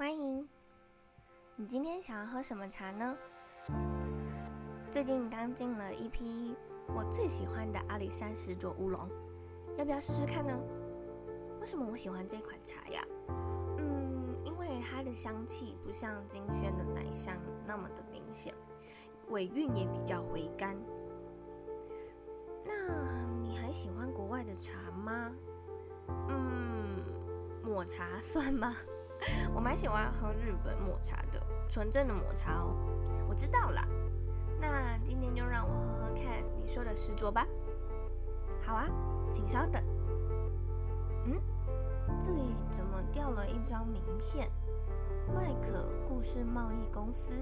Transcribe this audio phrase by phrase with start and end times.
[0.00, 0.48] 欢迎。
[1.56, 3.14] 你今天想要喝什么茶呢？
[4.90, 6.56] 最近刚进了一批
[6.88, 9.06] 我最喜欢的阿里山石卓乌龙，
[9.76, 10.58] 要不要试试看呢？
[11.60, 13.02] 为什么我喜欢这款茶呀？
[13.76, 17.36] 嗯，因为它的香气不像金萱的奶香
[17.66, 18.54] 那么的明显，
[19.28, 20.74] 尾韵也比较回甘。
[22.64, 25.30] 那你还喜欢国外的茶吗？
[26.30, 27.04] 嗯，
[27.62, 28.74] 抹茶算吗？
[29.54, 32.74] 我蛮喜欢喝日本抹茶的，纯正的抹茶哦。
[33.28, 33.80] 我知道了。
[34.60, 37.46] 那今天就让我喝喝看你说的石桌吧。
[38.62, 38.86] 好啊，
[39.32, 39.82] 请稍等。
[41.26, 41.40] 嗯，
[42.22, 44.50] 这里怎么掉了一张名片？
[45.32, 47.34] 麦可故事贸易公司，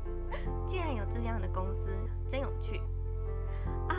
[0.64, 1.90] 竟然有这样的公司，
[2.26, 2.80] 真有趣
[3.88, 3.94] 啊！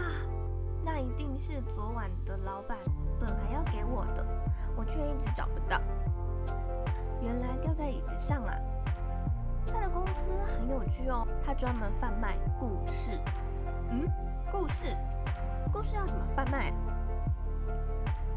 [0.83, 2.77] 那一定是昨晚的老板
[3.19, 4.25] 本来要给我的，
[4.75, 5.79] 我却一直找不到。
[7.21, 8.53] 原来掉在椅子上啊！
[9.67, 13.19] 他的公司很有趣哦，他专门贩卖故事。
[13.91, 14.09] 嗯，
[14.51, 14.95] 故事，
[15.71, 16.73] 故事要怎么贩卖？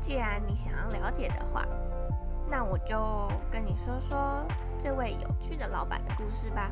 [0.01, 1.65] 既然你想要了解的话，
[2.51, 4.45] 那我就跟你说说
[4.79, 6.71] 这位有趣的老板的故事吧。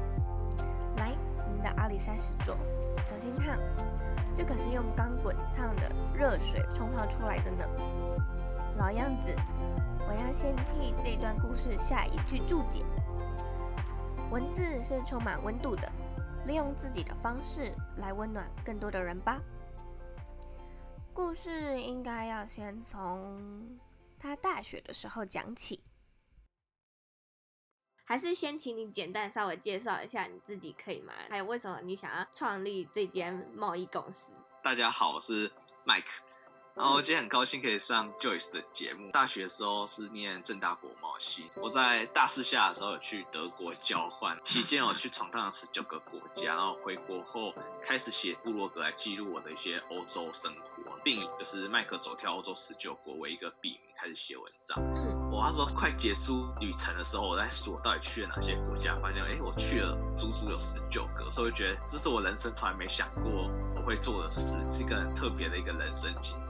[0.96, 1.12] 来，
[1.48, 2.56] 您的阿里山石桌，
[3.04, 3.56] 小心烫，
[4.34, 7.64] 这可是用钢滚烫的热水冲泡出来的呢。
[8.76, 9.34] 老样子，
[10.08, 12.84] 我要先替这段故事下一句注解。
[14.30, 15.90] 文字是充满温度的，
[16.46, 19.40] 利用自己的方式来温暖更多的人吧。
[21.12, 23.78] 故事应该要先从
[24.18, 25.82] 他大学的时候讲起，
[28.04, 31.12] 还是先请你简单稍微介绍一下你自己可以吗？
[31.28, 34.32] 还有为什么你想要创立这间贸易公司？
[34.62, 35.50] 大家好，我是
[35.84, 36.29] Mike。
[36.76, 39.10] 然后今天很高兴可以上 Joyce 的节目。
[39.10, 54.78] 大学的时候是念正大国贸系，我在大四下的时候有去德国交换，期间我去闯荡了十九个国家，然后回国后开始写部落格来记录我的一些欧洲生活，并以就是麦克走跳欧洲十九国为一个笔名开始写文章。
[55.30, 66.34] 我那时候快结束旅程的时候，我在数我到底去了哪些国家，发现哎，我去了足足有十九个，所以我觉得这是我人生从来没想过我会做的事，是一个很特别的一个人生经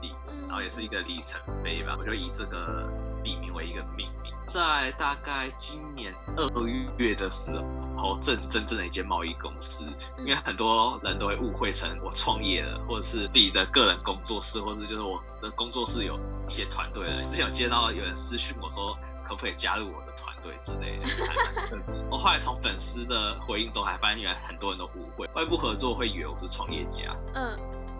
[0.51, 2.85] 然后也是一个里程碑吧，我就以这个
[3.23, 4.33] 笔名为一个命名。
[4.45, 6.67] 在大概今年二
[6.97, 7.49] 月的时
[7.95, 9.85] 候，正是真正的一间贸易公司，
[10.17, 16.19] 因为很多人都会误会成我创业了，或者是自己的个人工作室，或者是就是我的工作室有
[16.49, 17.23] 一些团队了。
[17.23, 21.81] 之前有接到有人私讯我说，可不可以加入我的团队之类的。
[22.11, 27.15] 我后来从粉丝的回应中还发现，原来很多人都误会，外部合作会以为我是创业家。
[27.35, 27.57] 嗯，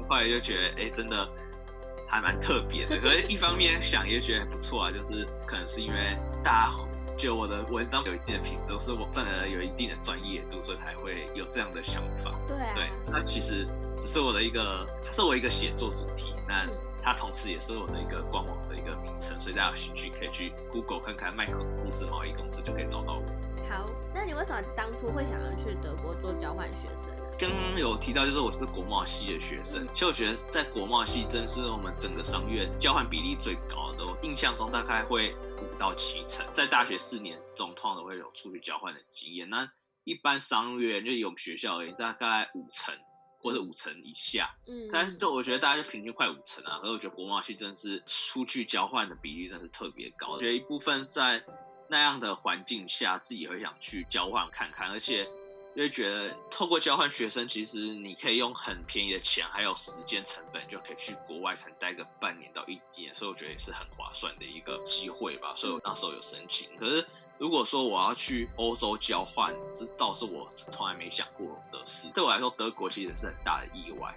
[0.09, 1.25] 后来就觉得，哎，真的。
[2.11, 6.71] 还蛮特别的，可是一方面想也觉得不错啊，就是可能是因为大家
[7.17, 12.35] 觉得我的文章有一定的品质，是我占了有一定的专业度，所以才会有这样的想法。
[12.45, 13.65] 对啊，对，那其实
[14.01, 16.67] 只是我的一个，它是我一个写作主题，那
[17.01, 23.23] 它同时也是我的一个官网的一个名称，所以大家有兴趣可以去 Google 看看麦克公司贸易公司就可以找到我。
[23.69, 27.20] 好，那你为什么当初会想要去德国做交换学生？
[27.41, 39.49] 刚刚有提到，就是我是国贸系的学生，其实我觉得在国贸系真是我们整个商院交换比例最高的，我印象中大概会五到七成，在大学四年中通常都会有出去交换的经验。
[39.49, 39.67] 那
[40.03, 42.93] 一般商院就以我们学校而言，大概五成
[43.39, 46.77] 或者五成以下，嗯，但就我觉得大家就平均快五成啊。
[46.81, 51.43] 所以我觉得国贸系真的是出去交换的比例真是特别高，我觉得一部分在
[51.89, 55.27] 那样的环境下，自己也会想去交换看看，而且。
[55.73, 65.53] 因为觉得透过交换学生，其实你可以用很便宜的钱，还有时间成本，就可以去国外，可能待个半年到一年，所以我觉得也是很划算的一个机会吧。
[65.55, 66.67] 所以我那时候有申请。
[66.77, 67.07] 可是
[67.41, 72.07] 如果说我要去欧洲交换，这倒是我从来没想过的事。
[72.13, 74.15] 对我来说，德国其实是很大的意外。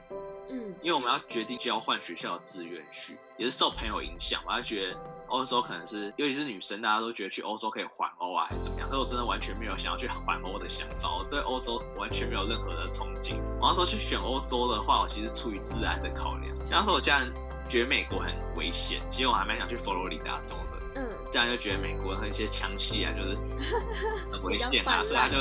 [0.50, 4.98] 嗯，因为我们要决定交换学校的志愿去，也是受朋友影响，我还觉得。
[5.28, 8.86] 欧洲可能是，尤其是女生，大家都觉得去欧洲可以环欧啊，还是怎么样？
[8.90, 13.40] 可是我真的完全没有想要去环欧的想法，我对欧洲完全没有任何的憧憬。
[13.58, 16.54] 我要说去选欧洲的话，我其实出于自然的考量。
[16.68, 17.32] 然后说我家人
[17.70, 20.73] 觉得美国很危险，其实我还蛮想去佛罗里达州的。
[20.94, 23.36] 嗯，这样就觉得美国那些枪械啊，就是
[24.30, 25.38] 很危险啊，所以他就，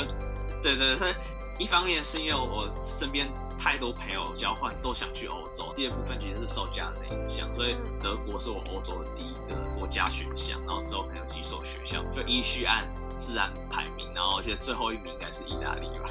[0.62, 1.14] 对对对，
[1.58, 2.68] 一方面是因为我
[2.98, 3.28] 身边。
[3.56, 12.84] 太多朋友交换都想去欧洲，第二部分其实是受家人的影响，所以德国是我欧洲的第一个国家选项，然后之后可能有几所学校就依序按
[13.16, 16.10] 自然排名，然后而且最后一名应该是意大利吧？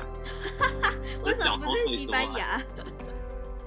[1.26, 2.62] 为什么不是西班牙？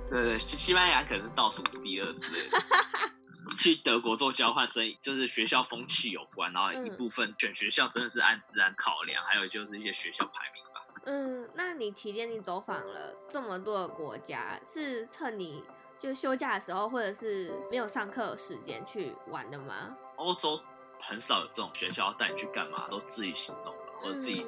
[0.09, 2.59] 对对，西班牙可能是倒数第二之类的。
[3.57, 10.87] 去德国做交换生，就是学校风气有关，然后一部分选学校真的是按自然考量，还有就是一些学校排名吧。
[11.05, 15.63] 嗯，那你期间你走访了这么多的国家，是趁你
[15.99, 19.97] 就休假的时候，或者是没有上课时间去玩的吗？
[20.17, 20.61] 欧洲
[21.01, 24.45] 很少有这种学校带你去干嘛，都自己行动了，或者自己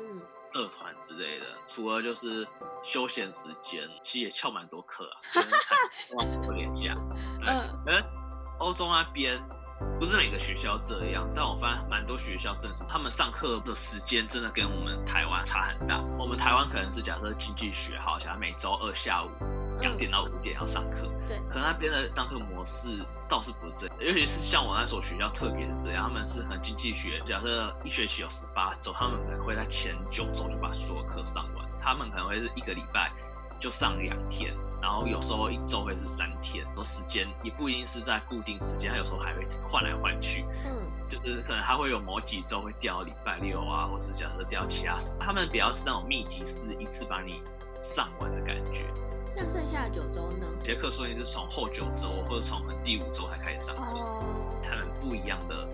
[0.53, 1.47] 社团之类的。
[1.47, 2.47] 嗯、除了就是
[2.83, 5.21] 休闲时间，其实也翘蛮多课啊，
[6.17, 6.95] 忘不连假。
[7.47, 8.03] 嗯，
[8.59, 9.41] 欧洲那边
[9.99, 16.03] 不是每个学校这样，但我发现蛮多学校正是他们上课的时间真的跟我们台湾差很大。
[16.19, 19.29] 我们台湾可能是假设经济学，好像每周二下午
[19.81, 21.39] 两点到五点要上课，对。
[21.49, 22.89] 可那边的上课模式
[23.29, 33.13] 倒是不是这样，尤其是像我那所学校特别是这样，他们是可能经济学，假设一学期有十八周，他们可能会在前九周就把所有课上完，他们可能会是一个礼拜
[33.61, 34.53] 就上两天。
[34.81, 40.45] 然后有时候一周会是三天，说时间也不一定是在固定时间，它有时候还会换来换去。
[40.65, 47.43] 嗯，就是可能他会有某几周会掉礼拜六啊，或者假设掉其他时，他们比较是那种密集式，一次把你
[47.81, 48.85] 上完的感觉。
[49.37, 50.47] 那剩下的九周呢？
[50.63, 54.23] 杰克说你是从后九周或者从第五周才开始上课，哦，
[54.63, 55.67] 他们不一样的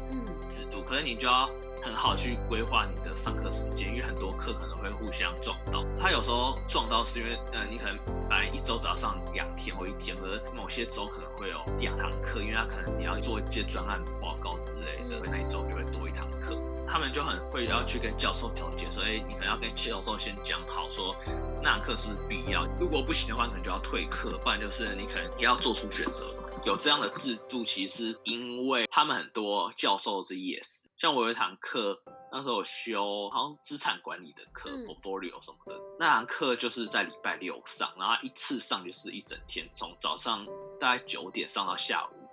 [0.48, 1.48] 制度，嗯，可能你就要。
[1.84, 5.84] 很好去规划你的上课时间，因为很多课可能会互相撞到。
[6.00, 16.56] 他有时候撞到是因为，呃，你可能本来一周只要上两天或一天，可是某些周可能会有两堂课，因为他可能你要做一些专案报告之类的，那一周就会多一堂课。
[16.86, 21.14] 他们就很会要去跟教授调解，所以你可能要跟教授先讲好，说
[21.62, 22.64] 那堂课是不是必要。
[22.80, 26.34] 如果不行的话，可能就要退课，不然就是你可能也要做出选择。
[26.64, 32.02] 有这样的制度，其实因为他们很多教授是 yes，像我有一堂课，
[32.32, 40.46] 那时候我修好像是资产管理的课、嗯、portfolio 什么的，那堂课就是在礼拜六上，然后一次上就是一整天，从早上
[40.80, 42.23] 大概九点上到下午。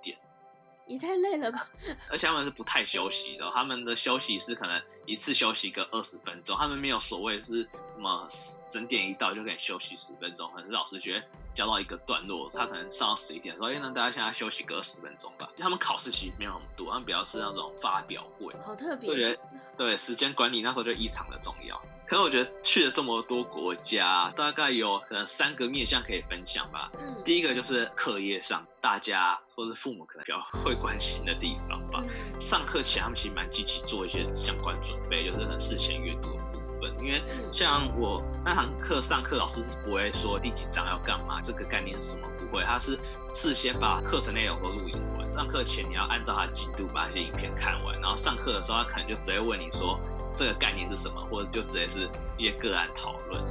[0.91, 1.67] 也太累了吧！
[2.09, 8.27] 而且他们是不太休息的，他们的休息是可能一次休息个二十分钟，他们没有所谓是什么
[8.69, 10.49] 整点一到就可以休息十分钟。
[10.51, 19.09] 可能是老师觉得教到一个段落，他可能上到十一点，说：“哎，那大家现在休息个二十分钟吧。”他们考试其实没有很多，他们比较是那种发表会，好特别。
[19.09, 19.39] 对，
[19.77, 21.81] 对，时间管理那时候就异常的重要。
[22.11, 26.91] 可是我觉得去了这么多国家，大概有可能三个面向可以分享吧。
[26.99, 32.03] 嗯，第一个就是课业上，大家或者父母可能比较会关心的地方吧。
[32.05, 36.93] 嗯、上课前他们其实蛮积极做一些相关准备，就是很事前阅读的部分。
[37.01, 37.23] 因为
[37.53, 42.99] 像我那堂课上课，老师是不会说第几章要干嘛，这个概念是什么不会，他是
[43.31, 45.33] 事先把课程内容都录影完。
[45.33, 49.97] 上课前你要按照他的进度把那些影片看完，然后上课的时候他可能就直接问你说。
[50.36, 53.44] 这个概念是什么，或者就直接是一些个案讨论。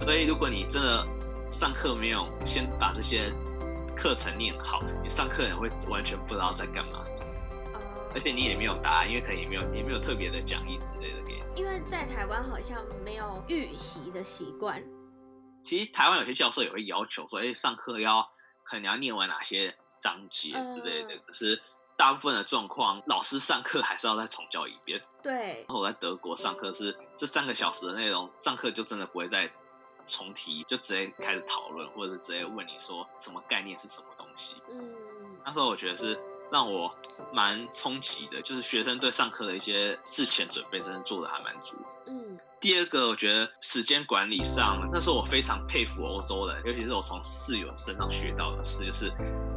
[0.00, 1.06] 所以，如果你真的
[1.50, 3.32] 上课没有先把这些
[3.96, 7.04] 课程念好，你上课也会完全不知道在干嘛。
[8.14, 11.60] 而且你也没有答案，因为可能也没有也没有特别的讲义之类的给你。
[11.60, 14.82] 因为在台湾好像没有预习的习惯。
[15.62, 18.22] 其实台湾有些教授也会要求说，哎，上课要
[18.64, 21.60] 可能你要念完哪些章节之类的，可是。
[21.98, 25.02] 大部分的状况，老师上课还是要再重教一遍。
[25.20, 25.32] 对。
[25.32, 29.50] 然后我在德国上课是这三个小时的内容，上课就真的不会再
[30.06, 34.54] 重提，就直接开始讨论，或者是直接问你说什么概念是什么东西。
[34.70, 34.94] 嗯。
[35.44, 36.16] 那时候我觉得是
[36.50, 36.94] 让我
[37.32, 41.76] 蛮冲击的，就是学生对上课的一些事前准备，真的做的还蛮足。
[42.06, 42.38] 嗯。
[42.60, 49.08] 第二个，我觉得时间管理上，那时候我非常佩服欧洲人，尤其是我从室友身上学到的事，就是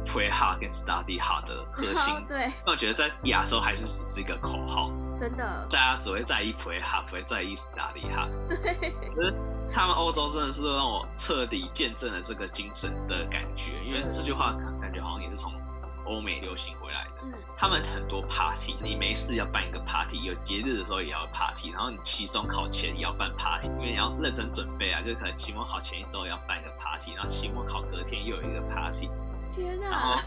[0.06, 2.14] play hard 跟 study hard 的 核心。
[2.14, 2.52] Oh, 对。
[2.64, 4.88] 那我觉得在亚洲还是只是一个口号。
[5.18, 5.66] 真的。
[5.68, 8.30] 大家只会在意 play hard，不会在意 study hard。
[8.46, 8.90] 对。
[9.16, 9.34] 可是
[9.72, 15.52] 他们欧洲真的是让我彻底见证了这个精神的感觉，因为这句话感觉好像也是从。
[16.04, 29.08] 欧美流行回来的，嗯，他们很多 party，你没事要办一个 party，有节日的时候也要 party，然后你期中考前也要办 party，因为你要认真准备啊，就可能期末考前一周要办一个 party，然后期末考隔天又有一个 party，
[29.50, 29.90] 天哪！
[29.90, 30.20] 然后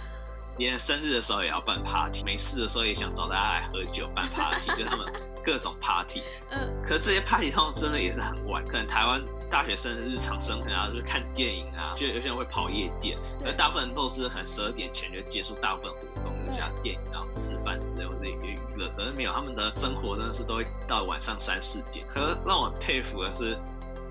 [0.57, 5.05] 连生日的时候也要办 party，没事的时候也想找大家来喝酒办 party， 就他们
[5.43, 9.21] 各种 party，嗯，可是这些 party 通常真的也是很晚，可能台湾。
[9.47, 18.89] 大学生的日常生活啊，就是看电影啊，就有些人会跑夜店，而大部分人都是很十二点前就结束大部分活动，就像电影然后吃饭之类或者一些娱乐。
[18.97, 22.05] 可是没有，他们的生活真的是都会到晚上三四点。
[22.07, 23.55] 可是让我很佩服的是，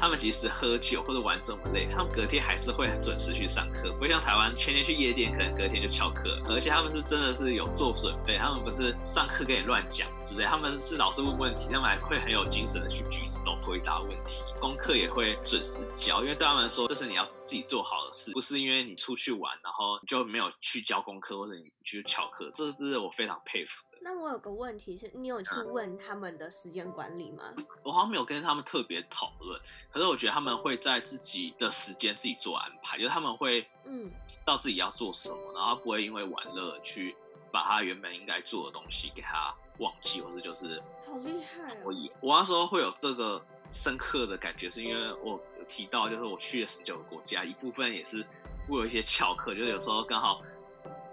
[0.05, 6.39] 他们即使喝酒或者玩这么累，他们隔天还是会准时去上课，不像台湾天天去夜店，可能隔天就翘课。
[6.47, 23.73] 而且他们是真的是有做准备，他们不是上课跟你乱讲之类，他们是老师问问题，他们还是会很有精神的去举手回答问题，功课也会准时交，因为对他们说这是你要自己做好的事，不是因为你出去玩然后就没有去交功课或者你去翘课，这是我非常佩服。
[24.05, 27.55] 那我有个问题是，你有去问他们的时间管理吗？
[27.83, 29.59] 我好像没有跟他们特别讨论，
[29.91, 37.17] 可是我觉得他们会在自己的时间自己做安排，就是他们会嗯知道自己要做什么，然后不会因为玩乐去
[37.51, 41.79] 把他原本应该做的东西给他忘记，或者就是好厉害哦。
[41.87, 43.43] 我我那时候会有这个
[43.73, 48.23] 深刻的感觉，是因为我提到就是我去了十九个国家，一部分也是
[48.69, 50.43] 会有一些翘课，就是有时候刚好。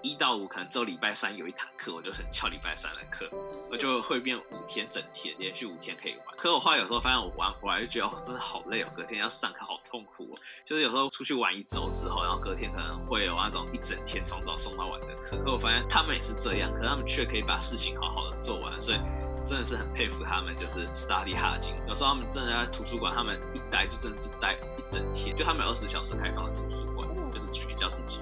[0.02, 3.30] 一到五可能只有礼拜三有一堂课，我就很翘礼拜三的课，
[3.70, 6.36] 我就会变五天整天，连续五天可以玩。
[6.38, 10.40] 可我后来有时候发现我玩回来就觉得哦，真的好累哦，隔天要上课好痛苦哦。
[10.66, 15.38] 就是有时候出去玩一周之后，然后隔天可能会有那种一整天从早送到晚的课。
[15.44, 18.98] 可我发现他们也是这样，可他们却可以把事情好好的做完，所以
[19.46, 21.62] 真的是很佩服他们，就是 study hard。
[21.88, 28.20] 有时候他们真的在图书馆，他们一待就真的是待一整天，就他们有二十小时开放的图书馆，就是全教自己，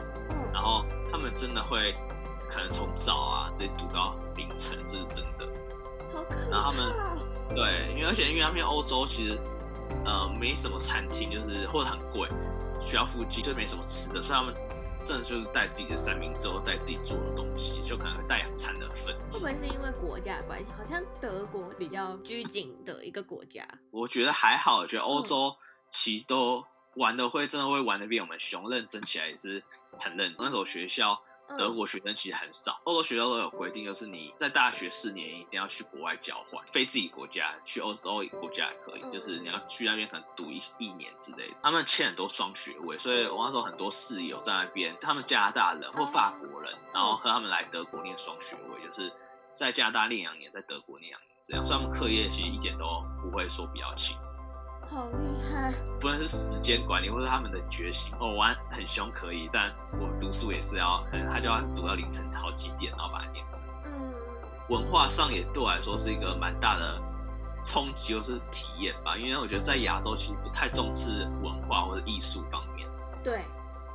[0.53, 0.85] 然后。
[1.11, 1.91] 他们真的会
[2.47, 5.49] 可能从早啊直接读到凌晨，这是真的。
[6.13, 6.49] 好可怕。
[6.51, 9.39] 然后他们对，因为而且因为他们欧洲其实
[10.05, 12.29] 呃没什么餐厅，就是或者很贵，
[12.79, 14.53] 学校附近就没什么吃的，所以他们
[15.03, 19.05] 真的就是带自己的三明治或带自己做的东西，就可能会带两餐的份。
[19.31, 20.71] 会不会是因为国家的关系？
[20.77, 23.67] 好像德国比较拘谨的一个国家。
[23.89, 25.55] 我觉得还好，我觉得欧洲
[25.89, 26.63] 其实都。
[26.99, 29.63] 玩的会真的会玩的比我们熊，认真起来也是
[29.97, 30.45] 很认真。
[30.45, 31.17] 那所学校
[31.57, 41.55] 德国学生其实很少，欧洲学校都有规定，就是你在大学四年一定要去国外交换，非自己国家去欧洲国家也可以，就是你要去那边可能读一一年之类的。
[41.63, 49.11] 他们签很多双学位，所以我那时候很多室友在那边，他们加拿大人或法国人，然后和他们来德国念双学位，就是
[49.55, 54.15] 在加拿大念两年，在德国念两年这样，所以他们课业其实一点都不会说比较轻。
[54.91, 55.71] 好厉害！
[55.99, 63.61] 不论是时间管理，或者他们的决心，我、哦、玩很凶可以，但我读书也是要，可能他就要读到凌晨好几点，然后把它念完。
[63.85, 64.13] 嗯，
[64.69, 66.99] 文化上也对我来说是一个蛮大的
[67.63, 69.15] 冲击，或是体验吧。
[69.15, 72.87] 因为我觉得在亚洲其实不太重视文化或者艺术方面。
[73.23, 73.43] 对。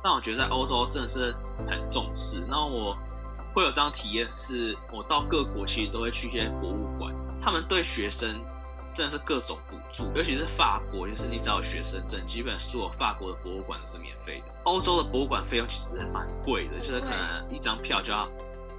[0.01, 1.35] 但我觉得在欧洲真的是
[1.67, 2.41] 很重视。
[2.47, 2.95] 那我
[3.53, 8.39] 会有这样体验，是我到各国其实都会去一些博物馆，他们对学生。
[8.95, 14.53] 真的是各种补助，尤其是法国，就是你只要有学生证，基本所有法国的博物馆都是免费的。
[14.63, 18.25] 欧洲的博物馆费用其实蛮贵的，就是可能一张票就要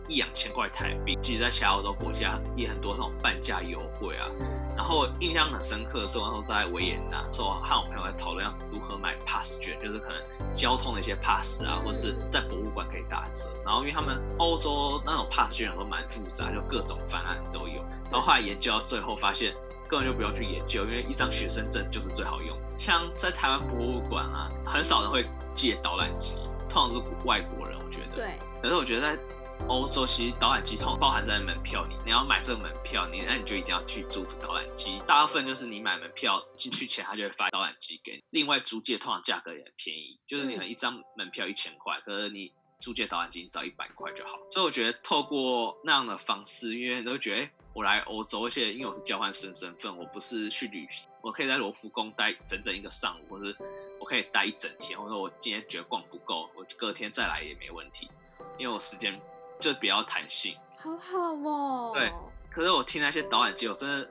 [0.08, 1.18] 一两千块台币。
[1.20, 4.26] 其实，在其他欧洲国家也很多那种半价优惠啊。
[4.74, 13.50] 然后印象很深刻的是，我那时候在维也纳，说和我朋友在讨论要如何买 pass 券，就是可能交通的一些 pass 啊，或者是在博物馆可以打折。
[13.64, 17.82] 然后因为他们欧洲那种 pass 券都蛮复杂，就各种方案都有。
[18.10, 19.54] 然后后来研究到最后发现。
[19.88, 22.56] 根本就不用去研究，因为一张学生证就是最好用。
[22.78, 25.24] 像在台湾博物馆啊，很少人会
[25.54, 26.34] 借导览机，
[26.68, 28.16] 通常是外国人，我觉得。
[28.16, 28.38] 对。
[28.60, 29.22] 可是我觉得在
[29.68, 31.96] 欧洲，其实导览机通常包含在门票里。
[32.04, 35.00] 你要买这个门票，你那你就一定要去租导览机。
[35.06, 38.22] 大部分就是你买门票进去前，他就会发导览机给你。
[38.30, 44.32] 另外租借通常价格也很便宜，就是你可能一张门票一千块，可是你租借导览机只要一百块就好。
[44.52, 47.48] 所以我觉得透过那样的方式，因为都觉得。
[47.76, 53.54] 我来欧洲，而且因为我是交换生身份，我不是去旅行，我可以在罗浮宫待整整一个上午，或者
[54.00, 58.10] 我可以待一整天，或者我今天觉得逛不够，我隔天再来也没问题，
[58.56, 59.20] 因为我时间
[59.60, 60.56] 就比较弹性。
[60.78, 61.90] 好好哦。
[61.92, 62.10] 对，
[62.48, 64.08] 可是我听那些导览机，我真的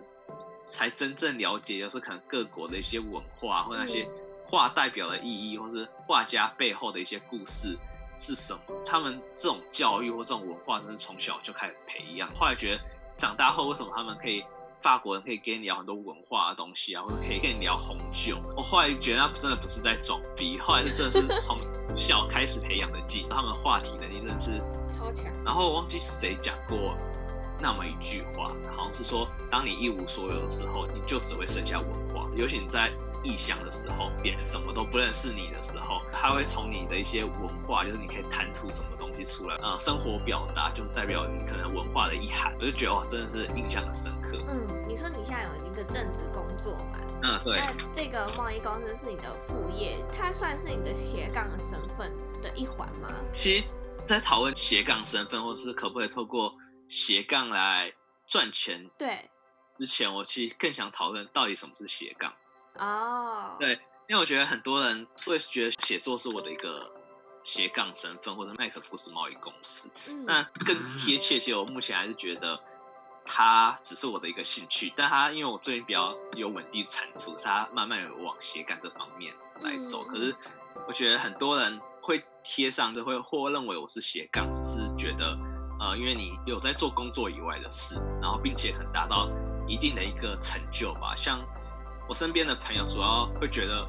[0.68, 4.08] 才真正了解，就是可能各国的一些文化，或那些
[4.46, 7.76] 画代表的意义，或是画家背后的一些故事
[8.20, 8.60] 是什么。
[8.86, 12.32] 他们这种教育或这种文化，真是从小就开始培养。
[12.36, 12.84] 后来觉得。
[13.18, 14.44] 长大后为什么他们可以，
[14.82, 18.38] 法国人可以跟你聊很多文化的东西啊，或者可以跟你聊红酒？
[18.56, 21.58] 我后来觉得那真的不是在装逼，后来是真的是从
[21.98, 25.26] 小开始培养的技，他们话题能力真的是超强。
[25.44, 26.96] 然后我忘记谁讲过
[27.60, 32.92] 那么一句话，好像是说，当你一无所有的时候，你就只会剩下文化，尤其你在。
[33.26, 44.38] 异乡的时候，别人什么都不认识你的时候，他会从你的一些文化，就是你可以谈吐什么东西出来啊、呃，生活表达就是代表你可能文化的意涵，我就觉得哇，真的是印象很深刻。
[44.48, 47.00] 嗯，你说你现在有一个正职工作嘛？
[47.24, 47.58] 嗯，对。
[47.58, 52.12] 那这个贸易公司是你的副业，它算是你的斜杠的身份
[52.44, 53.10] 的一环吗？
[53.34, 56.54] 其实，在讨论斜杠身份，或是可不可以透过
[56.88, 57.92] 斜杠来
[58.28, 59.30] 赚钱，对。
[59.78, 62.32] 之前我其实更想讨论到底什么是斜杠。
[62.78, 63.74] 哦，对，
[64.08, 66.92] 因为我觉得很多人会觉得写作是我的一个
[67.44, 69.90] 斜杠身份，或者麦克福斯贸易公司。
[70.08, 72.60] 嗯，那更贴切，其实我目前还是觉得
[73.24, 80.06] 它只是我的一个兴趣，但它因为我最近比较有稳定产出，它慢慢有往斜杠这方面来走。
[80.06, 80.36] 嗯、可是
[80.88, 85.38] 我觉得很多人会贴上，就会或认为我是斜杠，只是觉得
[85.80, 89.30] 呃，因为你有在做工作以外的事，然后并且很达到
[89.68, 91.16] 一定的一个成就吧。
[91.16, 91.40] 像
[92.08, 93.86] 我身边的朋友，主要会觉得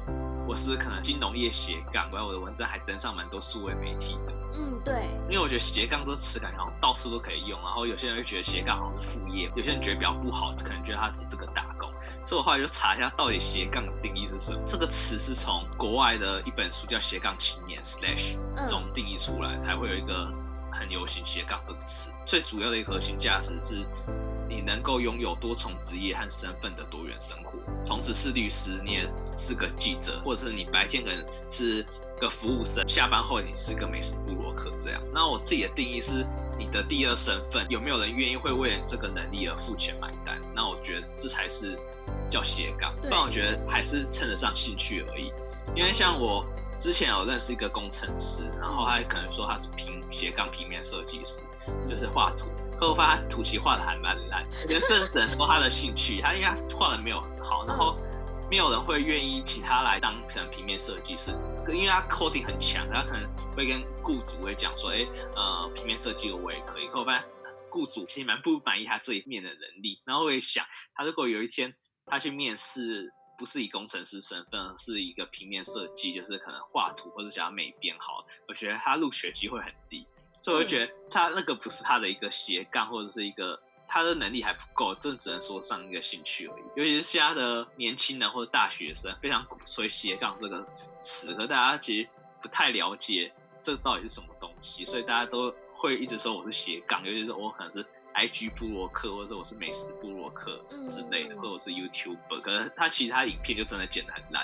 [0.47, 4.33] 我是可能金融业斜杠，然后我的文章还登上蛮多数位媒体的。
[4.59, 11.91] 嗯，对，因为我觉得斜杠这个词感觉好像到处都可以用，然后有些人会觉得斜杠好像是副业，有些人觉得比较不好，可能觉得它只是个打工。
[12.25, 14.59] 所以我后来就查一下，到底斜杠的定义是什么？
[14.65, 18.35] 这个词是从国外的一本书叫《斜杠青年》slash
[18.67, 20.27] 中定义出来，才会有一个
[20.71, 22.11] 很流行斜杠这个词。
[22.25, 23.85] 最主要的一个核心价值是，
[24.49, 27.51] 你能够拥有多重职业和身份的多元生活，
[27.85, 31.85] 同时是律师，你也是个记者，或者是你白天可能是
[32.19, 35.01] 个服务生，下班后你是个美食部落客这样。
[35.13, 36.25] 那我自己的定义是，
[36.57, 40.41] 你的第二身份有没有人愿意会为了这个能力而付钱买单？
[40.55, 41.77] 那我觉得这才是
[42.29, 45.31] 叫斜杠，但我觉得还是称得上兴趣而已。
[45.75, 46.45] 因为像我
[46.79, 51.41] 之前有认识一个工程师，然后他可能说他是平斜杠平面设计师，
[51.87, 52.45] 就是画图。
[52.79, 57.97] 可我发现他图其画的还蛮烂，我觉得这只能说他的兴趣，他应该画的没有很好，然后
[58.49, 61.31] 没有人会愿意请他来当可能平面设计师，
[61.67, 65.05] 因为他 coding 很强，他可能会跟雇主会讲说，哎，
[65.35, 66.87] 呃，平面设计我也可以。
[66.87, 67.27] 可我发现
[67.69, 71.73] 雇主其实蛮不满意他这一面的能力，然后我也想，他如果有一天
[72.05, 80.07] 他去面试，不是以工程师身份，而是一个平面设计，就是可能画图或者想要美编好，我觉得他入学机会很低。
[80.41, 86.63] 所以我就觉得他那个不是他的一个斜杠，或者是一个他的能力还不够，这只能说上一个兴趣而已。
[86.75, 90.65] 尤其是现在的年轻人或者大学生，非常鼓吹斜杠这个
[90.99, 92.09] 词，可大家其实
[92.41, 97.85] 不太了解这到底是什么东西，所以大家都会一直说我是斜杠，尤其是我可能是
[98.17, 100.59] IG 布洛克，或者说我是美食部落客
[100.89, 104.43] 之类的，或者我是 YouTuber，可是他其他影片就真的剪得很烂。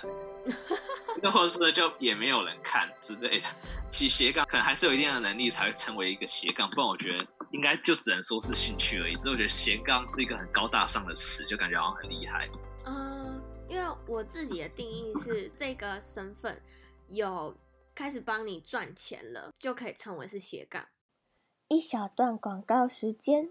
[1.23, 3.47] 又或者就也没有人看之类的，
[3.91, 9.15] 其实斜杠可能还是有一定的能力才会成为一个斜杠，不然我觉得应该就只能说是兴趣而已。
[9.15, 12.47] 所以我觉得斜杠是一个很高大上的词，就感觉好像很厉害。
[12.85, 16.61] 嗯，因为我自己的定义是这个身份
[17.07, 17.57] 有
[17.95, 20.85] 开始帮你赚钱了，就可以称为是斜杠。
[21.69, 23.49] 一小段广告时间，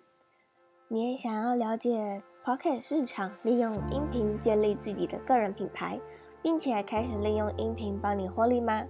[0.92, 5.98] 你也想要了解 Podcast 市场，利用音频建立自己的个人品牌？
[6.42, 8.85] 并且开始利用音频帮你获利吗？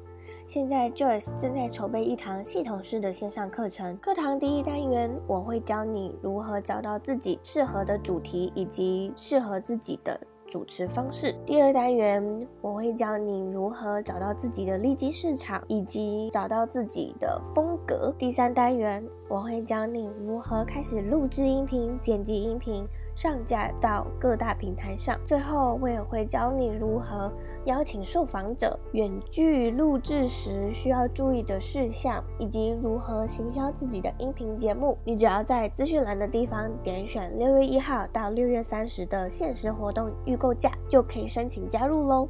[0.44, 3.96] 现在 Joyce 正在筹备一堂系统式的线上课程。
[3.98, 11.32] 课堂第一单元，我会教你如何找到自己适合的主题以及适合自己的主持方式。
[11.46, 18.12] 第二单元，我会教你如何找到自己的利基市场，以及找到自己的风格。
[18.18, 25.18] 第三单元，我会教你如何开始录制音频、剪辑音频，上架到各大平台上。
[25.24, 27.32] 最后，我也会教你如何
[27.64, 34.98] 邀请受访者，远距录制时需要注意的事项，以及如何行销自己的音频节目。
[35.02, 42.28] 你只要在资讯栏的地方点选六月一号到六月三十的限时活动预购价，就可以申请加入喽。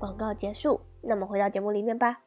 [0.00, 2.22] 广告结束，那么回到节目里面吧。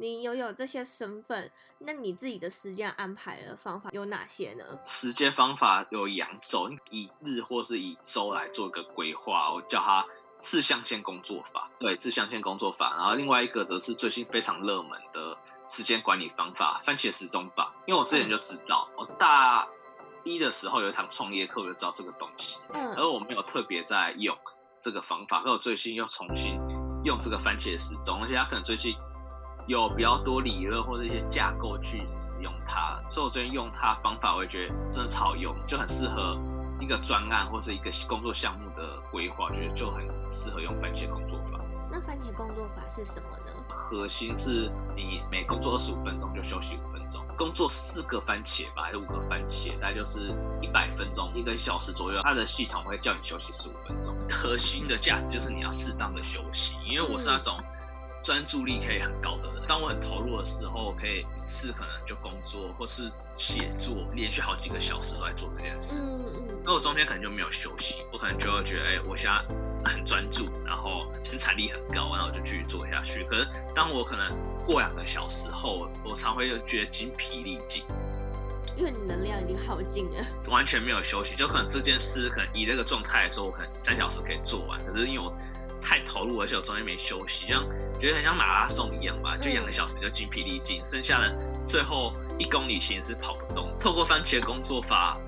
[0.00, 4.64] 你拥有这些身份，那你自己的时间安排的方法有哪些呢？
[4.86, 10.06] 时间方法有两种，以日或是以周来做一个规划，我叫它
[10.38, 11.68] 四象限工作法。
[11.80, 12.94] 对，四象限工作法。
[12.96, 15.36] 然后另外一个则是最近非常热门的
[15.68, 17.74] 时间管理方法——番茄时钟法。
[17.86, 19.66] 因为我之前就知道，我大
[20.22, 24.38] 一的时候有一堂创业课，我就知道这个东西，嗯，而我没有特别在用
[24.80, 25.42] 这个方法。
[25.42, 26.56] 可我最近又重新
[27.02, 28.94] 用这个番茄时钟，而且它可能最近。
[29.68, 36.38] 有比较多理论或者一些架构去使用它，所以我最近用它方法，我也觉得真的超好用，就很适合
[36.80, 41.60] 一个专案或是一个工作项目的规划，觉得就很适合用番茄工作法。
[41.90, 43.52] 那番茄工作法是什么呢？
[43.68, 52.22] 核心是你每工作二十五分钟就休息五分钟，工作四个番茄吧，还是五个番茄，大概就是一百分钟，一个小时左右。
[52.22, 54.16] 它的系统会叫你休息十五分钟。
[54.30, 57.54] 核心的价值就是你要适当的休息，因为我是那种。
[58.22, 65.98] 专注力可以很高的人，当我很投入的时候，可以一次可能就工作或是写作，连续好几个小时都在做这件事。
[66.00, 66.62] 嗯嗯。
[66.64, 73.24] 那我中间可能就没有休息，我可能就会觉得，哎、欸，我现在很专注，然后生产力很高，然后我就继续做下去。
[73.24, 77.84] 可是当我可能过两个小时后，我常会就觉得精疲力尽，
[78.76, 81.34] 因为你能量已经耗尽了，完全没有休息。
[81.34, 85.32] 就可能这件事，可能以那个状态来说，我可能三小时可以做完，可是因为我。
[85.80, 87.64] 太投入，而且我中间没休息，这样
[88.00, 91.34] 觉得很像马拉松一样吧，就两个小时就精疲力尽，剩下的
[91.66, 93.76] 最后一公里其实是跑不动。
[93.78, 95.18] 透过番茄工作法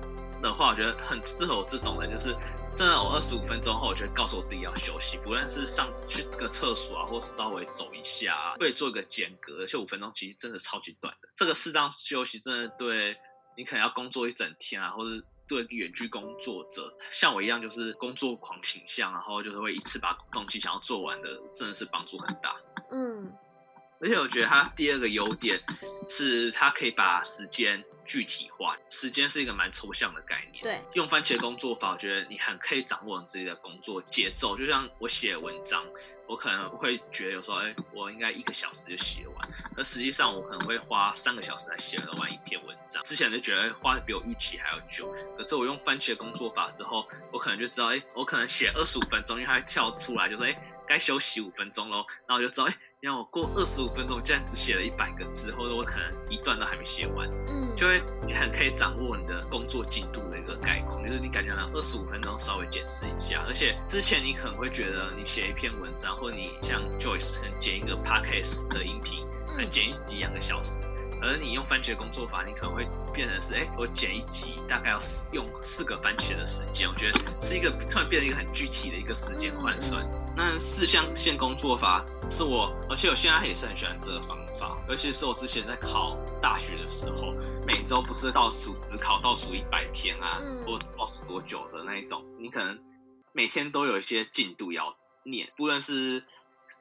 [0.41, 2.35] 的话，我觉得很适合我这种人，就是。
[2.73, 11.27] 真的，我二十五分钟后，我就会告诉我自己要休息，不论是上去个厕所啊，或是稍微走一下啊，会做一个间隔，而且五分钟其实真的超级短的。
[11.35, 13.17] 这个适当休息真的对
[13.57, 22.55] 你可能要工作一整天啊，或者对远距工作者，像我一样就是工作狂倾向，然后就是会一次把东西想要做完的，真的是帮助很大。
[22.91, 23.29] 嗯，
[24.01, 25.61] 而且我觉得它第二个优点
[26.07, 27.83] 是它可以把时间。
[28.03, 30.61] 具体化，时间是一个蛮抽象的概念。
[30.63, 34.57] 对，用番茄工作法，我觉得你很可以掌握你自己的工作节奏。
[34.57, 35.85] 就像我写文章，
[36.27, 43.01] 我可能会觉得有时候，哎、欸，我应该一个小时就写完，而实际上我可能会花三个小时来写完一篇文章。
[43.03, 52.77] 之前就觉得花的比我预期还要久，可是我用番茄工作法之后，我可能就知道，哎、欸，我可能写二十五分钟，因为它会跳出来就说，哎、欸，该休息五分钟喽，然后我就知道，哎、欸。
[53.01, 70.83] 让我过二十五分钟，我竟然只写了一百个字，或者我可能一段都还没写完，嗯，就会你很可以掌握你的工作进度的一个概况，就是你感觉到二十五分钟稍微检视一下，而且之前你可能会觉得你写一篇文章，或者你像 Joyce 剪一个 Podcast 的音频，可能剪一两个小时，
[71.21, 74.99] 而你用番茄工作法，你可能会变成是，哎、欸，我剪一集大概要
[75.31, 80.05] 用四个番茄的时间，我觉得是一个突然变成一个很具体的一个时间换算。
[80.35, 87.33] 那四象限工作法是我，而且我现在也是很喜欢这个方法，尤其是我之前在考大学的时候，
[87.67, 92.79] 每周不是倒数只考倒数一百天啊，或倒数多久的那一种，你可能
[93.33, 96.23] 每天都有一些进度要念，不论是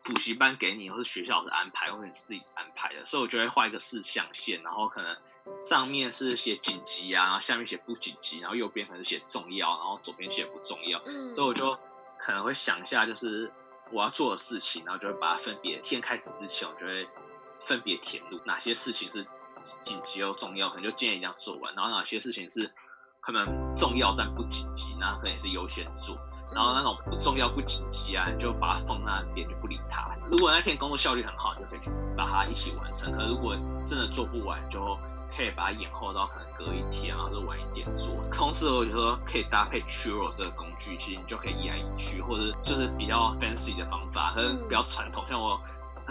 [0.03, 5.17] 补习班给你，或是学校的安排，或者你自己安排的，所以我就会画一个四象限，然后可能
[5.59, 10.99] 上面是写紧急啊，然后下面写不紧急，然后右边可能写重要，然后左边写不重要，
[11.35, 11.79] 所以我就。
[12.23, 13.51] 可能会想一下，就是
[13.91, 15.79] 我要做的事情，然后就会把它分别。
[15.79, 17.09] 天开始之前，我就会
[17.65, 19.27] 分别填入哪些事情是
[19.83, 21.75] 紧急又重要，可能就建议一定要做完。
[21.75, 22.71] 然后哪些事情是
[23.21, 26.15] 可能重要但不紧急，那可能也是优先做。
[26.53, 30.11] 然后那种不重要不紧急啊，你就把它放那边就不理它。
[30.31, 33.13] 如果那天工作效率很好，你就可以去把它一起完成。
[33.13, 34.99] 可是如果真的做不完，就
[35.37, 38.09] 可以把它延后到可能隔一天啊，或者晚一点做。
[38.33, 45.61] 同时，我觉得可以搭配 Trello 这个工具，其实你就可以移来移去，或者就是比较 fancy 的方法，可能比较传统，像我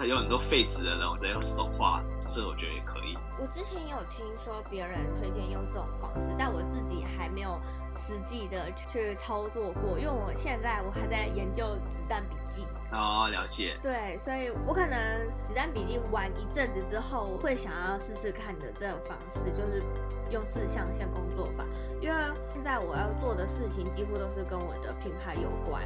[0.06, 3.18] 有很多废纸的人，我直接用手画，这我觉得也可以。
[3.40, 7.60] 我之前有听说别人推荐用这种方式，但我自己还没有
[7.96, 12.66] 实际的去操作过，因为我现在我还在研究子弹笔记。
[12.92, 13.78] 哦，了解。
[13.82, 14.98] 对，所以我可能
[15.44, 19.84] 子弹笔记玩一阵子之后，会想要试试看的这种方式，就是
[20.32, 21.66] 用四象限工作法。
[22.02, 22.16] 因为
[22.54, 25.84] 现在我要做的事情几乎都是跟我的品牌有关。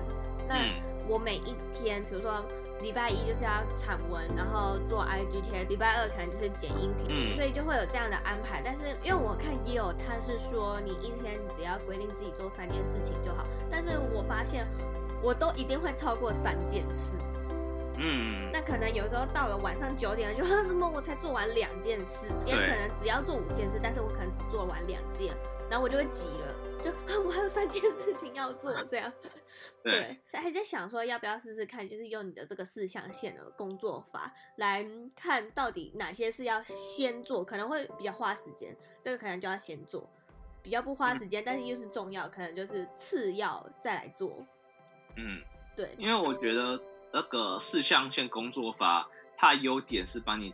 [0.47, 0.55] 那
[1.07, 2.43] 我每一天，比如说
[2.81, 8.61] 礼拜一就是要产文，然后做 IG 贴，礼拜二可能就是剪音频，所以就会有这样的安排。
[8.63, 13.45] 但是因为我看也有他是说，你一天只要规定自己做三件事情就好。
[13.69, 14.67] 但是我发现。
[15.25, 17.17] 我都一定会超过三件事，
[17.95, 25.33] 嗯，那可能有时候到了晚上九点，就说什么我才做完两件事，今天可能只要做五件事，但是我可能只做完两件，
[25.69, 26.91] 然后我就会急了，就
[27.23, 29.11] 我还有三件事情要做，这样，
[29.81, 40.09] 对，还在想说要不要试试看，就是用你的这个四象限的工作法来看到底哪些是要先做，可能会比较花时间，这个可能就要先做，
[40.61, 44.45] 比较不花时间，但是又是重要，可能就是次要再来做。
[45.15, 45.41] 嗯，
[45.75, 50.53] 对，因为我觉得那个四象限工作法，它的优点是帮你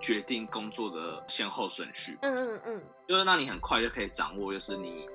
[0.00, 2.18] 决定工作的先后顺序。
[2.22, 5.08] 嗯嗯嗯，就是让你很快就可以掌握，就是你。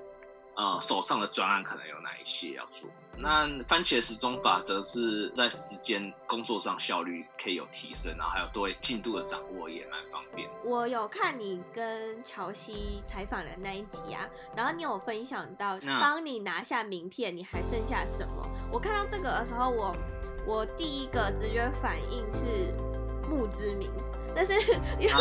[0.57, 2.89] 呃，手上的专案可能有哪一些要做？
[3.15, 10.49] 那番茄时钟法则是在时间工作上效率可以有提升，然后还有对进度的掌握也蛮方便。
[10.65, 18.49] 我有看你跟乔西采访的那一集啊，然后你有分享到，当你拿下名片，你还剩下什么？
[18.71, 19.95] 我看到这个的时候，我
[20.47, 22.73] 我第一个直觉反应是
[23.29, 23.91] 墓志铭。
[24.35, 24.53] 但是，
[24.99, 25.13] 因为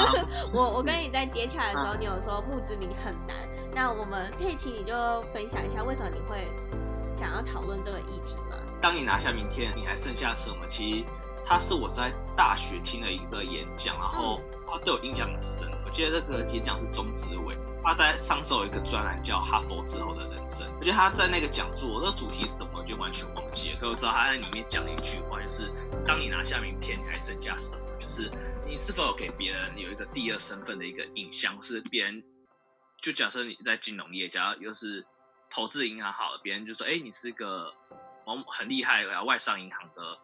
[0.53, 3.35] 我我跟你在接洽的时候，你有说墓志铭很难，
[3.77, 6.51] 那我们可以请你就分享一下，为什么你会
[7.15, 8.57] 想要讨论这个议题吗？
[8.81, 10.67] 当你拿下明天，你还剩下什么？
[10.67, 11.05] 其实，
[11.45, 15.71] 它是我在大学听的一个演讲，然后他对我印象很深。
[15.85, 23.77] 我记得这个演讲是钟子伟，他在上周有一个专栏叫《哈佛之后的人生》，而且他在那个讲座，那主题是什么就完全忘记了。
[23.79, 25.71] 可我知道他在里面讲了一句话，就是
[26.03, 27.83] 当你拿下明天，你还剩下什么？
[27.99, 28.31] 就是
[28.65, 31.61] 你是否有给别人有一个第二身份的一个印象？
[31.61, 32.23] 是别人
[33.07, 35.07] 就假设你在金融业，假如又是
[35.49, 37.73] 投资银行好了，别人就说：“哎、欸，你是个
[38.25, 40.19] 我很厉害啊，外商银行的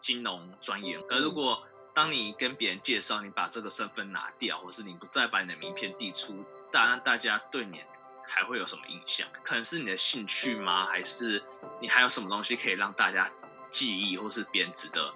[0.00, 1.04] 金融专员。
[1.08, 1.60] 可如果
[1.96, 7.82] 当你跟别人介绍，你把这个身份拿掉，或是你不再把你的名片递出，当然大家对你
[8.24, 9.26] 还会有什么印象？
[9.42, 10.86] 可能是你的兴趣吗？
[10.86, 11.42] 还是
[11.80, 13.28] 你还有什么东西可以让大家
[13.68, 15.12] 记忆，或是别人值得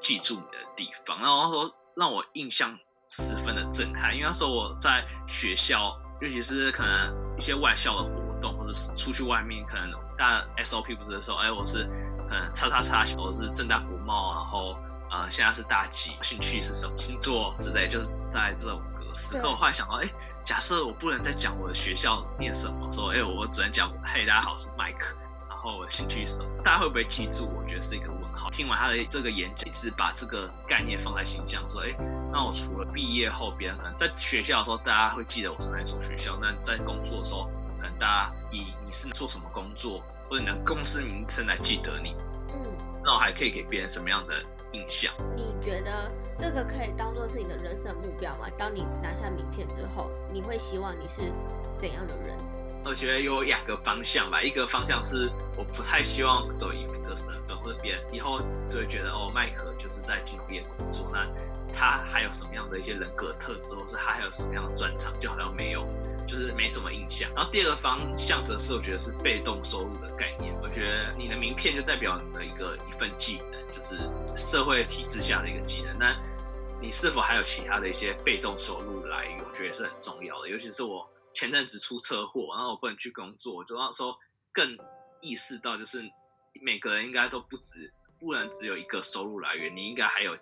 [0.00, 1.22] 记住你的地方？
[1.22, 11.84] 然后说让我印象十分的震撼，因为那时候我在学校，尤其是可能一些外校的活动，或者是出去外面，可能大家 SOP 不是的时候，哎，我是
[12.26, 14.76] 可能叉叉叉，我是正大国贸，然后。
[15.10, 16.10] 呃，现在是大几？
[16.22, 16.98] 兴趣是什么？
[16.98, 19.38] 星座之类，就是大概这种格式。
[19.38, 20.08] 可我后来想到，哎，
[20.44, 25.23] 假设我不能再讲我的学校念什么，说，哎，我只能讲，嘿，大家好，我是麦克，然
[25.64, 26.48] 后兴趣是什么？
[26.62, 27.48] 大家会不会记住？
[27.48, 28.50] 我觉得是一个问号。
[28.50, 31.94] 听完他的这个演讲，一直把这个概念放在心上，说，哎，
[32.30, 37.48] 那我除了毕业后，别人可能在学校的时候，大家会记得我是哪一所学校；那在工作的时候，
[37.80, 42.14] 可能大家以你是做什么工作，或者你的公司名称来记得你。
[42.52, 42.56] 嗯，
[43.02, 44.34] 那我还可以给别人什么样的？
[44.74, 48.48] 印象，你觉得这个可以当做是你的人生目标吗？
[48.58, 51.32] 当你拿下名片之后，你会希望你是
[51.78, 52.36] 怎样的人？
[52.84, 61.26] 我觉得有两个方向吧，一个方向是我不太希望走一个身份，或者别人以后就会觉得哦，麦克就是在金融业工作，那
[61.74, 65.86] 他还有什么样的一些人格特质，或是他还有什么样的专长，就好像没有，
[66.26, 67.30] 就是没什么印象。
[67.34, 73.64] 然后第二个方向则是我觉得是被动收入的概念，我觉得你的名片就代表你的一个一份技能。
[73.74, 73.98] 就是
[74.36, 76.16] 社会体制下的一个技能，那
[76.80, 80.48] 你是否还有其他的一些被动收入来源，我觉得是很重要的。
[80.48, 84.16] 尤其是我前阵子出车祸，然后我不能去工作，我就那时候
[84.52, 84.78] 更
[85.20, 86.02] 意识到，就是
[86.62, 90.36] 每个人应该都不止，不能只有一个收入来源，你应该还有。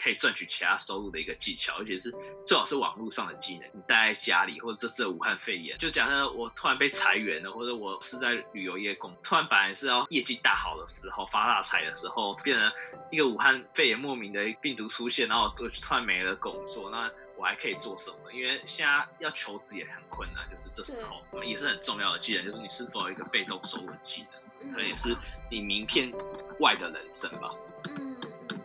[0.00, 2.14] 可以赚取其他收入的一个技巧，而且是
[2.44, 3.68] 最好是网络上的技能。
[3.74, 12.72] 你待在家里，或者这次武汉肺炎，就假设我突然被裁员了，或者我是在旅游业工，突然本来是要业绩大好的时候，发大财的时候，变成
[13.10, 18.32] 一个武汉肺炎莫名的病毒出现，然后我突然没了工作，那我还可以做什么？
[18.32, 25.16] 因为现在要求职也很困难，就是这时候也是很重要的技能，就是你是否有一个被动收入的技能，可能也是
[25.48, 26.12] 你名片
[26.58, 27.50] 外的人生吧。
[27.84, 28.16] 嗯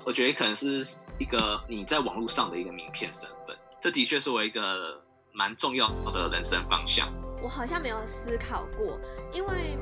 [0.06, 0.84] 我觉得可能是
[1.18, 7.10] 一个你在网络上的一个名片身份，这的确是我一个蛮重要的人生方向。
[7.42, 9.00] 我好像没有思考过，
[9.32, 9.78] 因为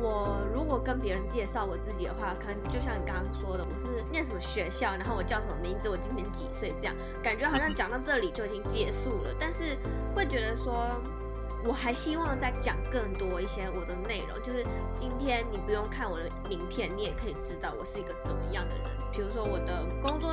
[0.00, 9.34] 我如果跟别人介绍我自己的话，可能就像你刚刚说的，我是念什么学校，然后我叫什么名字，我今年几岁，这样感觉好像讲到这里就已经结束了。
[9.38, 9.76] 但是
[10.14, 10.98] 会觉得说，
[11.62, 18.84] 我还希望再讲更多一些我的内容，就是今天你不用看我的名片，你也可以知道我是一个怎么样的人。
[19.12, 20.32] 比如说我的工作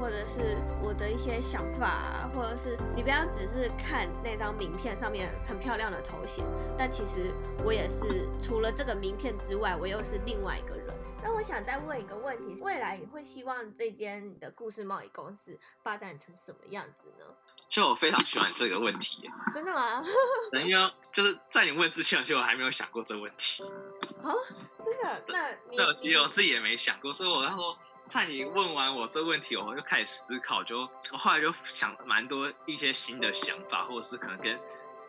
[0.00, 6.44] 或者是我的一些想法啊，或者是你不要只是看那张名片上面很漂亮的头衔，
[6.78, 7.32] 但其实
[7.64, 10.84] 我也是除了这个名片之外，我又是另外一个人。
[11.22, 17.24] 那我想再问一个问题：未来你会希望这间你的故事贸易公司发展成什么样子呢？
[17.70, 19.30] 就我非常喜欢这个问题。
[19.54, 20.04] 真的吗？
[20.52, 23.62] 等一下，就是在你问之前，其实我还没有想过这个问题。
[24.22, 24.34] 哦，
[24.84, 25.24] 真的？
[25.72, 27.74] 那你我自己也没想过，所以我那时候
[28.08, 30.80] 在你问完我这个问题，我就开始思考，就
[31.12, 34.58] 我后来就想蛮多一些新的想法，或者是可能跟，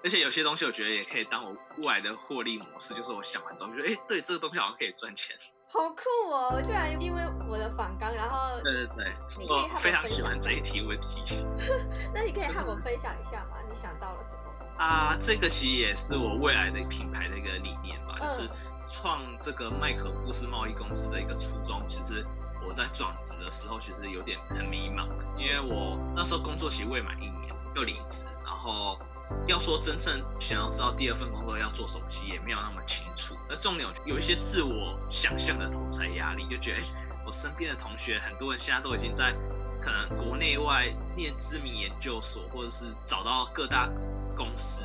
[0.04, 5.36] 而且有些东西我觉得也可以当我未来的获利模式，就是我想完之后就觉得，哎，对，这个东西好像可以赚钱。
[5.68, 6.54] 好酷哦！
[6.56, 9.14] 我居然因为我的访纲，然后对对对，
[9.50, 11.46] 我非常喜欢这一题问题。
[12.14, 13.58] 那你可以和我分享一下吗？
[13.68, 14.84] 你想到了什么？
[14.84, 18.50] 啊，这个其实也是我未来的品牌的一个理念吧，嗯、就是。
[18.88, 22.24] 创这个麦可故事贸易公司的一个初衷，其实
[22.68, 29.00] 我在转职的时候，其实有点很迷茫，因为我那时候工作期未满一年就离职，然后
[29.48, 33.36] 要说真正想要知道第二份工作要做什么，其实也没有那么清楚。
[33.50, 36.82] 而重点有一些自我想象的同侪压力，就觉得
[37.26, 39.34] 我身边的同学很多人现在都已经在
[39.82, 43.90] 可能国内外念知名研究所，或者是找到各大
[44.36, 44.84] 公司。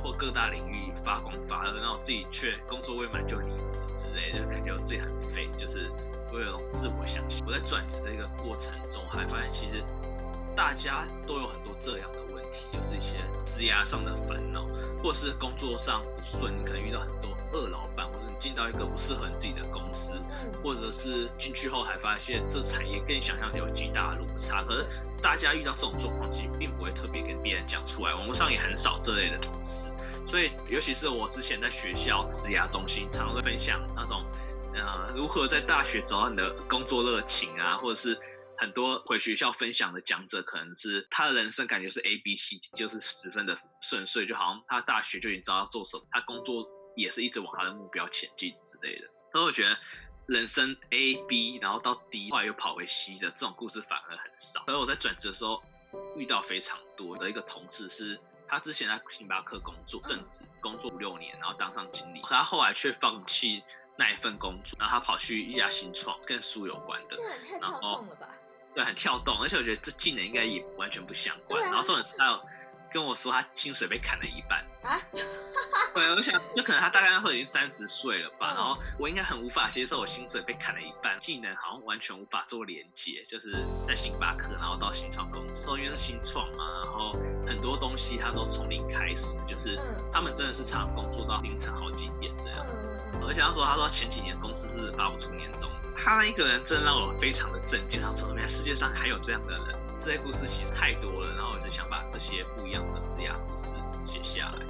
[0.00, 5.90] 或各大领域发光发热，然后我自己却工作未满就离职之类的，感觉我自己很废，就是
[6.32, 7.44] 会有种自我相信。
[7.46, 9.82] 我在转职的一个过程中，还发现其实
[10.54, 14.66] 大家都有很多这样的问题，就是一些职涯上的烦恼，
[15.02, 20.12] 或是工作上不顺，你可能遇到很多恶老板，或者你进到一个不适合你自己的公司，
[20.62, 24.62] 或者是进去后还发现这产业跟你想象有极大的落差。
[24.64, 24.86] 可是
[25.22, 29.90] 大家遇到这种状况，其实并不会特别跟别人讲出来，网络上也很少这类的同事。
[30.26, 34.22] 所以，尤其是我之前在学校职涯中心，常常会分享那种，
[34.80, 38.18] 呃，如何在大学找到你的工作热情啊，或者是
[38.56, 49.06] 很多回学校分享的讲者，可能是他的人生感觉是 A B C，就是十分的顺遂，就好像他大学就已经知道要做什么，他工作也是一直往他的目标前进之类的。
[49.32, 49.78] 所以我觉得
[50.26, 54.64] 人生 A B，然后到 D，后来又跑回 C 的这种故事反而很少。
[54.66, 55.62] 所以我在转职的时候
[56.16, 58.18] 遇到非常多的一个同事是。
[58.50, 63.62] 他之前在星巴克工作，正职工作五六年，然后当上经理，可他后来却放弃
[63.98, 67.16] 那一份工作，然后他跑去一家新创，跟书有关的，
[67.50, 68.28] 太跳动了吧？
[68.74, 71.60] 对，很跳动，而且我觉得这技能应该也完全不相关。
[71.62, 72.40] 啊、然后重点是他有。
[72.92, 74.64] 跟我说他薪水被砍了一半。
[74.82, 75.00] 啊！
[75.94, 89.78] 对，我想就可能他大概那时候已经三十岁了吧，然后我应该很无法接受我薪水被砍了一半，技能好像完全无法做连接，就是在星巴克，然后到新创公司，因为是新创嘛，然后很多东西他都从零开始，就是
[90.12, 92.64] 他们真的是常常工作到凌晨好几点这样，
[93.26, 99.77] 而且他说他说前几年公司是发不出年终，他一个人真的让我非常的震惊，他说原来世界上还有这样的人。
[99.98, 103.74] 这些故事其实太多了，然后我就想把这些不一样的职涯故事
[104.06, 104.64] 写下来。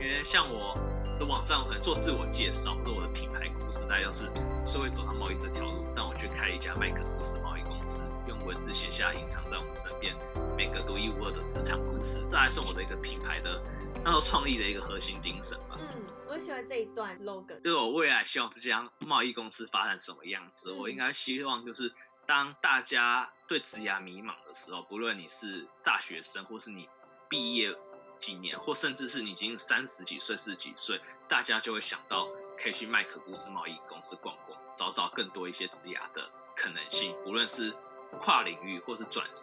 [0.00, 0.76] 因为像我
[1.18, 4.24] 的网站，我可能做自我介绍，或者我的品牌故事，大概就是
[4.66, 10.16] 社会走上贸易这条路，但我去开一家麦克故事贸易公司，用文字写下隐藏在我们身边
[10.56, 13.62] 每个独一无二的职场故事，这还是我的一个品牌的
[14.02, 15.76] 那时候创立的一个核心精神吧。
[15.78, 17.54] 嗯，我喜欢这一段 logo。
[17.62, 21.92] 就是我未来希望这家贸易公司发展什么样子，我应该希望就是。
[22.30, 26.88] 当大家对职涯迷茫的时候，不论你是大学生，或是你
[27.28, 27.74] 毕业
[28.20, 37.16] 几年，或甚至是你已经三十几岁、四十几岁，大家就会想到可以去麦可布斯贸易公司逛逛，找找更多一些职涯的可能性。
[37.24, 37.74] 不论是
[38.20, 39.42] 跨领域，或是转职，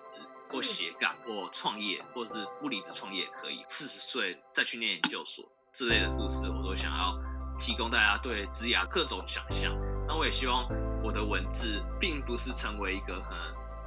[0.50, 3.65] 或斜杠，或创业，或是不离职创业也可以。
[3.67, 7.13] 四十岁再去念研究所之类的故事，我都想要
[7.60, 9.76] 提供大家对职涯各种想象。
[10.08, 10.65] 那我也希望
[11.04, 13.38] 我的文字并不是成为一个很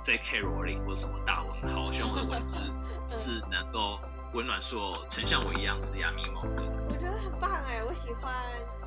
[0.03, 0.43] J.K.
[0.43, 2.59] Rowling 或者什么大文豪，我希望我的文字
[3.09, 3.99] 是能够
[4.35, 6.63] 温暖所有曾像我一样是亚迷茫的。
[6.89, 8.35] 我觉得很棒哎，我喜欢。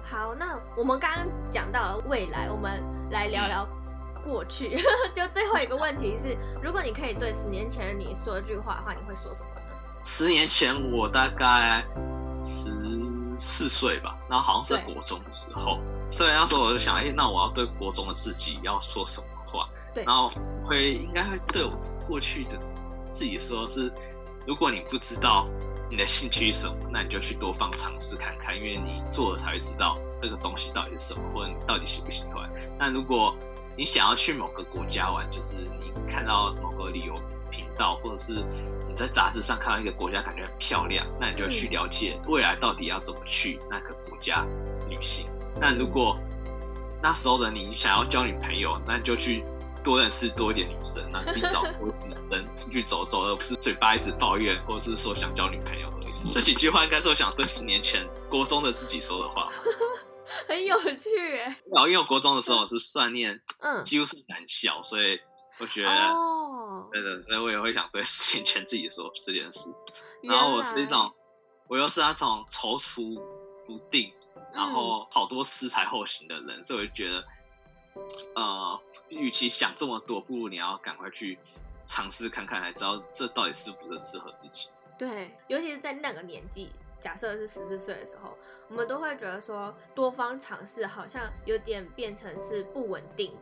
[0.04, 3.68] 好，那我们刚刚讲到了未来，我们来聊聊
[4.24, 4.76] 过去。
[4.76, 9.76] 嗯、 就最后一个问题是，如果你可以对十年前的你说一句话的话，你会说什么呢？
[10.04, 11.86] 十年前我大概
[12.44, 12.70] 十
[13.44, 15.78] 四岁吧，然后好像是在国中的时候。
[16.10, 19.68] 所以那时候我就想，哎、欸，那我要对国中的自己要说什么话？
[19.94, 20.32] 对，然后
[20.64, 21.72] 会应该会对我
[22.08, 22.58] 过去的
[23.12, 23.92] 自己说是，
[24.48, 25.46] 如果你不知道
[25.92, 32.50] 你的兴趣是什么，那你就去多方尝试看看，因为你做了才会知道这个东西到底是什么，或者你到底喜不喜欢。
[32.80, 33.36] 那如果
[33.76, 37.20] 你想要去某个国家玩，就是你看到某个旅游
[37.54, 38.44] 频道，或者是
[38.88, 44.44] 你在杂志上看到一个国家感觉很漂亮，那你就去了解未来到底要怎么去那个国家
[44.90, 45.28] 旅行。
[45.62, 46.18] 那如果
[47.02, 49.44] 那时候的你想要交女朋友，那你就去
[49.84, 56.34] 多认识多一点女生，那你找多一点女生出去走走，而不是嘴巴一直抱怨，或者是说想交女朋友而已。
[56.34, 59.50] 这几句话应该是我想对十年前国中的自己说的话，
[60.48, 61.58] 很有趣哎。
[61.70, 65.20] 然后因为我国中的时候我是算念，嗯，几乎是男校，所以
[65.60, 69.70] 我觉得，哦，对对，所以我也会想对十年前自己说这件事。
[70.22, 71.12] 然后我是一种，
[71.68, 73.22] 我又是那种踌躇
[73.66, 74.14] 不定。
[74.54, 77.26] 然后好多思才后行的人，所以我就觉得，
[78.36, 81.40] 呃，与其想这么多，不如你要赶快去
[81.88, 84.70] 尝试看看，才知道这到底是不是适合自己。
[84.96, 88.38] 对，尤其是在那个年纪，假设是十四岁的时候，
[88.70, 93.36] 我们都会觉得说，多方尝试好像有点变成是不稳定，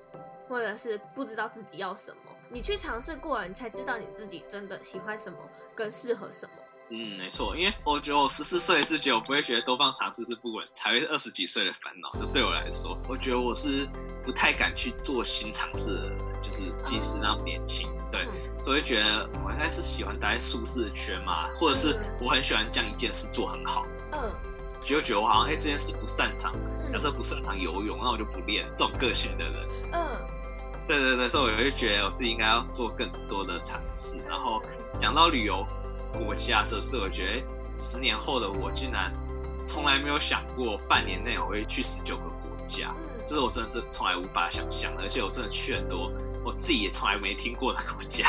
[0.52, 2.32] 或者是不知道自己要什么。
[2.50, 5.38] 你去尝试过了，你才知道你自己真的喜欢什么，
[5.74, 6.52] 跟适合什么。
[6.90, 12.12] 嗯，没错，因为我觉得我十四岁之前，我不会觉得多方尝试是不稳，才会是二十几岁的烦恼。
[12.20, 13.88] 就对我来说，我觉得我是
[14.26, 18.28] 不太敢去做新尝试的人，就是即使那么年轻，对，
[18.62, 23.86] 所以觉得我应该是喜欢待在舒适的圈嘛，或者是我很喜欢将一件事做很好。
[24.12, 24.30] 嗯，
[24.84, 26.54] 就觉得我好像哎、欸、这件事不擅长，
[26.92, 28.68] 假设不擅长游泳，那我就不练。
[28.76, 30.00] 这种个性的人，嗯，
[30.88, 34.18] 对对对，所以我就觉得我自己应该要做更多的尝试。
[34.28, 34.62] 然后
[34.98, 35.66] 讲到旅游。
[36.14, 37.44] 国家，这是我觉得
[37.82, 39.14] 十年后的我竟然
[39.66, 42.94] 从来没有想过半年内我会去十九个国家，
[43.26, 46.12] 这是我真的是从来无法想象的，而且我真的去很多
[46.44, 48.28] 我自己也从来没听过的国家。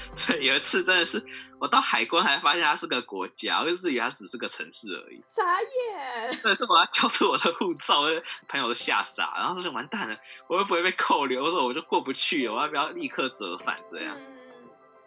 [0.26, 1.24] 对，有一次真的是
[1.58, 5.22] 我到海关还发现它是个国家，我一直以为它只是个城市而已。
[5.28, 6.40] 傻眼！
[6.42, 8.02] 但是我要交出我的护照，
[8.48, 10.16] 朋友都吓傻，然后说完蛋了，
[10.48, 11.44] 我会不会被扣留？
[11.44, 14.16] 我说我就过不去，我要不要立刻折返这样？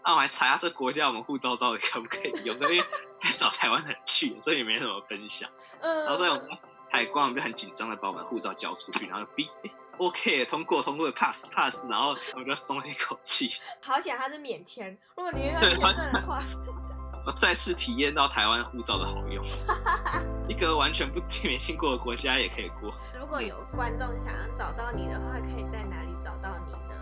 [0.04, 2.84] 啊，我还查一下这国家我们护照到底可不可以用，因为
[3.20, 5.50] 太少台湾人去，所以也没什么分享。
[5.82, 6.46] 嗯，然后所以我们
[6.92, 13.52] 海关我们就很紧张的把我们护照交出去，然后 B、欸、OK 通过通过 pass pass，然后我就松了一口气。
[13.82, 16.42] 好险他是免签，如果你遇到签证的话，
[17.26, 19.44] 我再次体验到台湾护照的好用。
[20.50, 22.94] 一个完全不没听过的国家也可以过。
[23.18, 27.00] 如果有观众想要找到你的话，可以在哪里找到你呢？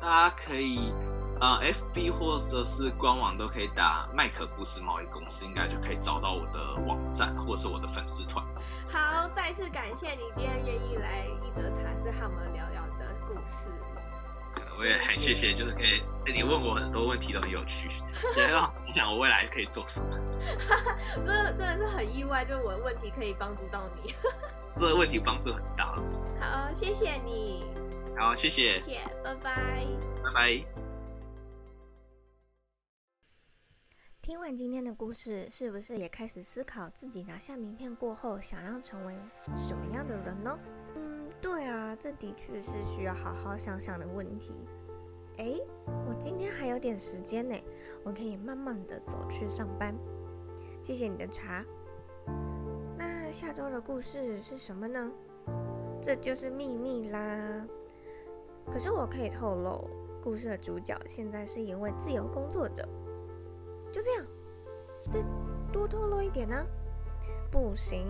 [0.00, 0.92] 大家可以，
[1.38, 8.44] 呃，FB 或者是官网都可以打麦克故事贸易公司，应该就可以找到我的网站或者是我的粉丝团。
[8.88, 13.68] 好，再次感谢你今天愿意来一则茶室和我们聊聊的故事。
[14.78, 17.88] 我也很谢谢，就是可以，你问我很多问题都很有趣，
[18.36, 20.08] 也让我想我未来可以做什么。
[21.16, 24.14] 真的真的是很意外，就是我的问题可以帮助到你。
[24.76, 25.94] 这个问题帮助很大。
[26.40, 27.64] 好，谢谢你。
[28.18, 28.80] 好，谢谢。
[28.80, 29.86] 谢谢，拜拜。
[30.24, 30.85] 拜拜。
[34.26, 39.14] 听完今天的故事，是不是也开始思考自己拿下名片过后想要成为
[39.56, 40.58] 什么样的人呢？
[40.96, 44.52] 嗯对啊，这的确是需要好好想想的问题。
[45.38, 45.54] 哎，
[46.08, 47.54] 我今天还有点时间呢，
[48.02, 49.94] 我可以慢慢的走去上班。
[50.82, 51.64] 谢谢你的茶。
[52.98, 55.12] 那下周的故事是什么呢？
[56.02, 57.64] 这就是秘密啦。
[58.72, 59.88] 可是我可以透露，
[60.20, 62.84] 故事的主角现在是一位自由工作者。
[63.92, 64.26] 就这样，
[65.04, 65.20] 再
[65.72, 66.66] 多透露一点呢？
[67.50, 68.06] 不行。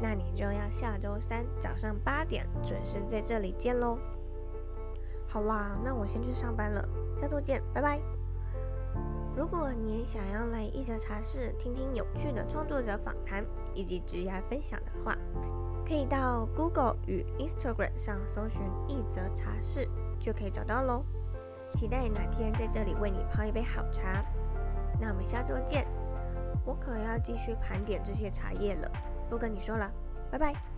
[0.00, 3.96] 那你就要下周三早上八点准时在这里见喽。
[5.28, 6.86] 好啦，那我先去上班了，
[7.16, 8.00] 下周见，拜拜。
[9.36, 15.16] 如果你也想要来一则茶室听听有趣的创作者访谈以及职业分享的话，
[15.86, 19.88] 可以到 Google 与 Instagram 上搜寻一则茶室，
[20.20, 21.04] 就可以找到喽。
[21.72, 24.24] 期待哪天在这里为你泡一杯好茶。
[25.04, 25.86] 那我们下周见，
[26.64, 28.90] 我可要继续盘点这些茶叶了。
[29.28, 29.92] 不跟你说了，
[30.30, 30.73] 拜拜。